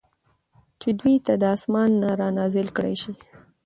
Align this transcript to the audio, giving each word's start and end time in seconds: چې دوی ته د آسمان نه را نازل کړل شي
چې 0.81 0.89
دوی 0.99 1.15
ته 1.25 1.33
د 1.41 1.43
آسمان 1.55 1.89
نه 2.01 2.09
را 2.19 2.29
نازل 2.37 2.67
کړل 2.75 2.95
شي 3.03 3.13